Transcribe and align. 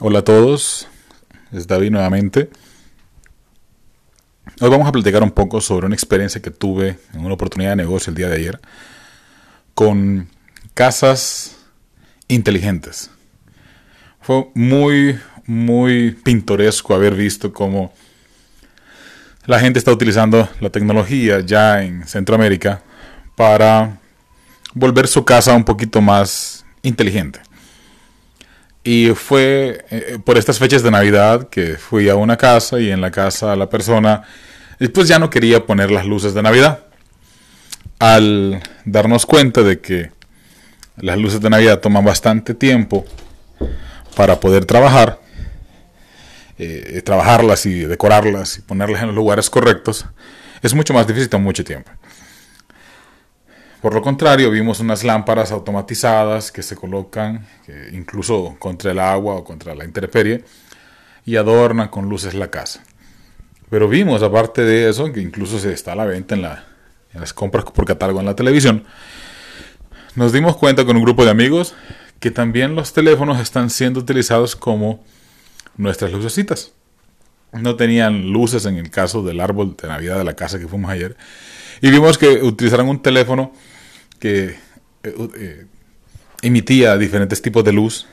Hola 0.00 0.20
a 0.20 0.22
todos, 0.22 0.86
es 1.50 1.66
David 1.66 1.90
nuevamente. 1.90 2.50
Hoy 4.60 4.70
vamos 4.70 4.86
a 4.86 4.92
platicar 4.92 5.24
un 5.24 5.32
poco 5.32 5.60
sobre 5.60 5.86
una 5.86 5.96
experiencia 5.96 6.40
que 6.40 6.52
tuve 6.52 7.00
en 7.14 7.24
una 7.24 7.34
oportunidad 7.34 7.70
de 7.70 7.76
negocio 7.78 8.10
el 8.12 8.16
día 8.16 8.28
de 8.28 8.36
ayer 8.36 8.60
con 9.74 10.28
casas 10.74 11.56
inteligentes. 12.28 13.10
Fue 14.20 14.46
muy, 14.54 15.18
muy 15.46 16.12
pintoresco 16.12 16.94
haber 16.94 17.16
visto 17.16 17.52
cómo 17.52 17.92
la 19.46 19.58
gente 19.58 19.80
está 19.80 19.90
utilizando 19.90 20.48
la 20.60 20.70
tecnología 20.70 21.40
ya 21.40 21.82
en 21.82 22.06
Centroamérica 22.06 22.82
para 23.34 23.98
volver 24.74 25.08
su 25.08 25.24
casa 25.24 25.56
un 25.56 25.64
poquito 25.64 26.00
más 26.00 26.64
inteligente. 26.82 27.47
Y 28.84 29.10
fue 29.10 29.84
eh, 29.90 30.18
por 30.24 30.38
estas 30.38 30.58
fechas 30.58 30.82
de 30.82 30.90
Navidad 30.90 31.48
que 31.48 31.76
fui 31.76 32.08
a 32.08 32.14
una 32.14 32.36
casa 32.36 32.80
y 32.80 32.90
en 32.90 33.00
la 33.00 33.10
casa 33.10 33.56
la 33.56 33.68
persona 33.68 34.22
después 34.78 35.08
ya 35.08 35.18
no 35.18 35.30
quería 35.30 35.66
poner 35.66 35.90
las 35.90 36.06
luces 36.06 36.34
de 36.34 36.42
Navidad. 36.42 36.80
Al 37.98 38.62
darnos 38.84 39.26
cuenta 39.26 39.62
de 39.62 39.80
que 39.80 40.12
las 40.96 41.18
luces 41.18 41.40
de 41.40 41.50
Navidad 41.50 41.80
toman 41.80 42.04
bastante 42.04 42.54
tiempo 42.54 43.04
para 44.16 44.40
poder 44.40 44.64
trabajar, 44.64 45.20
eh, 46.58 47.02
trabajarlas 47.04 47.66
y 47.66 47.80
decorarlas 47.80 48.58
y 48.58 48.62
ponerlas 48.62 49.02
en 49.02 49.08
los 49.08 49.16
lugares 49.16 49.50
correctos, 49.50 50.06
es 50.62 50.74
mucho 50.74 50.94
más 50.94 51.06
difícil, 51.06 51.28
toma 51.28 51.44
mucho 51.44 51.64
tiempo. 51.64 51.90
Por 53.80 53.94
lo 53.94 54.02
contrario, 54.02 54.50
vimos 54.50 54.80
unas 54.80 55.04
lámparas 55.04 55.52
automatizadas 55.52 56.50
que 56.50 56.62
se 56.62 56.74
colocan 56.74 57.46
incluso 57.92 58.56
contra 58.58 58.90
el 58.90 58.98
agua 58.98 59.36
o 59.36 59.44
contra 59.44 59.74
la 59.74 59.84
intemperie 59.84 60.44
y 61.24 61.36
adornan 61.36 61.88
con 61.88 62.08
luces 62.08 62.34
la 62.34 62.50
casa. 62.50 62.82
Pero 63.70 63.88
vimos, 63.88 64.22
aparte 64.22 64.62
de 64.62 64.88
eso, 64.88 65.12
que 65.12 65.20
incluso 65.20 65.58
se 65.58 65.72
está 65.72 65.92
a 65.92 65.96
la 65.96 66.06
venta 66.06 66.34
en, 66.34 66.44
en 66.44 67.20
las 67.20 67.32
compras 67.32 67.64
por 67.66 67.84
catálogo 67.84 68.18
en 68.18 68.26
la 68.26 68.34
televisión, 68.34 68.84
nos 70.14 70.32
dimos 70.32 70.56
cuenta 70.56 70.84
con 70.84 70.96
un 70.96 71.04
grupo 71.04 71.24
de 71.24 71.30
amigos 71.30 71.74
que 72.18 72.32
también 72.32 72.74
los 72.74 72.92
teléfonos 72.92 73.38
están 73.38 73.70
siendo 73.70 74.00
utilizados 74.00 74.56
como 74.56 75.04
nuestras 75.76 76.10
lucecitas. 76.10 76.72
No 77.52 77.76
tenían 77.76 78.32
luces 78.32 78.66
en 78.66 78.76
el 78.76 78.90
caso 78.90 79.22
del 79.22 79.40
árbol 79.40 79.76
de 79.80 79.86
Navidad 79.86 80.18
de 80.18 80.24
la 80.24 80.34
casa 80.34 80.58
que 80.58 80.66
fuimos 80.66 80.90
ayer. 80.90 81.16
Y 81.80 81.90
vimos 81.90 82.18
que 82.18 82.42
utilizaron 82.42 82.88
un 82.88 83.00
teléfono 83.02 83.52
que 84.18 84.56
eh, 85.02 85.14
eh, 85.36 85.66
emitía 86.42 86.96
diferentes 86.96 87.40
tipos 87.40 87.64
de 87.64 87.72
luz, 87.72 88.06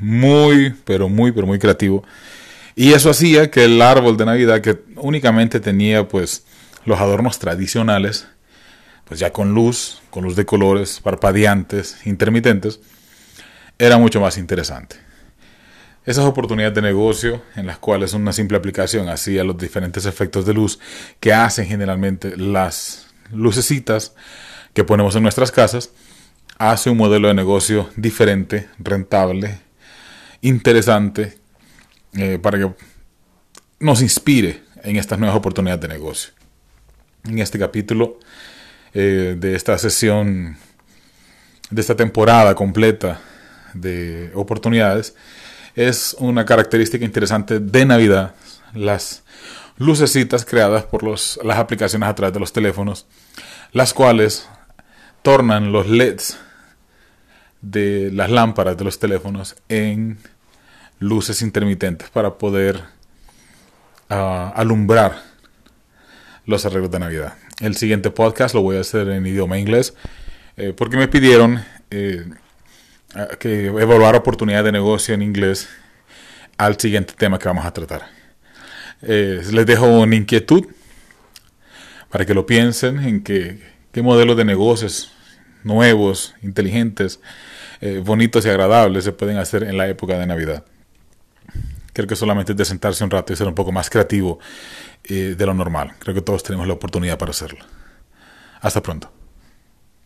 muy, 0.00 0.74
pero 0.84 1.08
muy, 1.08 1.32
pero 1.32 1.46
muy 1.46 1.58
creativo. 1.58 2.04
Y 2.74 2.92
eso 2.92 3.10
hacía 3.10 3.50
que 3.50 3.64
el 3.64 3.80
árbol 3.82 4.16
de 4.16 4.24
Navidad, 4.24 4.60
que 4.60 4.80
únicamente 4.96 5.60
tenía 5.60 6.08
pues 6.08 6.44
los 6.84 6.98
adornos 6.98 7.38
tradicionales, 7.38 8.26
pues 9.04 9.20
ya 9.20 9.32
con 9.32 9.52
luz, 9.52 10.00
con 10.10 10.24
luz 10.24 10.36
de 10.36 10.46
colores, 10.46 11.00
parpadeantes, 11.00 12.06
intermitentes, 12.06 12.80
era 13.78 13.98
mucho 13.98 14.20
más 14.20 14.38
interesante. 14.38 14.96
Esas 16.04 16.24
oportunidades 16.24 16.74
de 16.74 16.82
negocio 16.82 17.42
en 17.54 17.66
las 17.66 17.78
cuales 17.78 18.12
una 18.12 18.32
simple 18.32 18.56
aplicación 18.58 19.08
hacía 19.08 19.44
los 19.44 19.56
diferentes 19.56 20.04
efectos 20.04 20.44
de 20.44 20.54
luz 20.54 20.80
que 21.20 21.32
hacen 21.32 21.66
generalmente 21.66 22.36
las 22.36 23.11
lucecitas 23.32 24.14
que 24.74 24.84
ponemos 24.84 25.16
en 25.16 25.22
nuestras 25.22 25.50
casas, 25.50 25.90
hace 26.58 26.90
un 26.90 26.96
modelo 26.96 27.28
de 27.28 27.34
negocio 27.34 27.90
diferente, 27.96 28.68
rentable, 28.78 29.60
interesante, 30.40 31.38
eh, 32.14 32.38
para 32.40 32.58
que 32.58 32.70
nos 33.80 34.02
inspire 34.02 34.62
en 34.82 34.96
estas 34.96 35.18
nuevas 35.18 35.36
oportunidades 35.36 35.80
de 35.80 35.88
negocio. 35.88 36.32
En 37.24 37.38
este 37.38 37.58
capítulo 37.58 38.18
eh, 38.94 39.36
de 39.38 39.54
esta 39.54 39.78
sesión, 39.78 40.56
de 41.70 41.80
esta 41.80 41.96
temporada 41.96 42.54
completa 42.54 43.20
de 43.74 44.30
oportunidades, 44.34 45.14
es 45.74 46.14
una 46.18 46.44
característica 46.44 47.04
interesante 47.04 47.58
de 47.58 47.86
Navidad, 47.86 48.34
las 48.74 49.22
lucecitas 49.82 50.44
creadas 50.44 50.84
por 50.84 51.02
los, 51.02 51.38
las 51.42 51.58
aplicaciones 51.58 52.08
a 52.08 52.14
través 52.14 52.32
de 52.32 52.40
los 52.40 52.52
teléfonos, 52.52 53.06
las 53.72 53.92
cuales 53.92 54.48
tornan 55.22 55.72
los 55.72 55.88
LEDs 55.88 56.38
de 57.60 58.10
las 58.12 58.30
lámparas 58.30 58.76
de 58.76 58.84
los 58.84 58.98
teléfonos 58.98 59.56
en 59.68 60.18
luces 60.98 61.42
intermitentes 61.42 62.10
para 62.10 62.34
poder 62.34 62.82
ah, 64.08 64.52
alumbrar 64.54 65.22
los 66.46 66.64
arreglos 66.66 66.90
de 66.90 66.98
Navidad. 66.98 67.34
El 67.60 67.76
siguiente 67.76 68.10
podcast 68.10 68.54
lo 68.54 68.62
voy 68.62 68.76
a 68.76 68.80
hacer 68.80 69.08
en 69.08 69.26
idioma 69.26 69.58
inglés 69.58 69.94
eh, 70.56 70.72
porque 70.76 70.96
me 70.96 71.08
pidieron 71.08 71.64
eh, 71.90 72.24
que 73.38 73.66
evaluar 73.66 74.16
oportunidades 74.16 74.64
de 74.66 74.72
negocio 74.72 75.14
en 75.14 75.22
inglés 75.22 75.68
al 76.56 76.78
siguiente 76.78 77.14
tema 77.16 77.38
que 77.38 77.48
vamos 77.48 77.64
a 77.64 77.72
tratar. 77.72 78.21
Eh, 79.02 79.42
les 79.50 79.66
dejo 79.66 79.86
una 79.86 80.14
inquietud 80.16 80.66
para 82.10 82.24
que 82.24 82.34
lo 82.34 82.46
piensen 82.46 82.98
en 83.00 83.22
que 83.22 83.60
qué 83.90 84.02
modelos 84.02 84.36
de 84.36 84.44
negocios 84.44 85.12
nuevos, 85.64 86.34
inteligentes, 86.42 87.20
eh, 87.80 88.00
bonitos 88.04 88.46
y 88.46 88.48
agradables 88.48 89.04
se 89.04 89.12
pueden 89.12 89.38
hacer 89.38 89.64
en 89.64 89.76
la 89.76 89.88
época 89.88 90.18
de 90.18 90.26
Navidad. 90.26 90.64
Creo 91.92 92.06
que 92.06 92.16
solamente 92.16 92.52
es 92.52 92.58
de 92.58 92.64
sentarse 92.64 93.04
un 93.04 93.10
rato 93.10 93.32
y 93.32 93.36
ser 93.36 93.48
un 93.48 93.54
poco 93.54 93.72
más 93.72 93.90
creativo 93.90 94.38
eh, 95.04 95.34
de 95.36 95.46
lo 95.46 95.54
normal. 95.54 95.92
Creo 95.98 96.14
que 96.14 96.22
todos 96.22 96.42
tenemos 96.42 96.66
la 96.66 96.74
oportunidad 96.74 97.18
para 97.18 97.30
hacerlo. 97.30 97.64
Hasta 98.60 98.82
pronto. 98.82 99.12